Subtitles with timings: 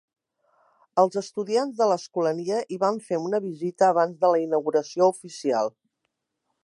[1.01, 5.71] Els estudiants de l'Escolania hi van fer una visita abans de la inauguració oficial.